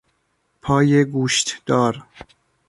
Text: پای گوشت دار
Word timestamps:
پای 0.61 1.03
گوشت 1.05 1.61
دار 1.65 2.03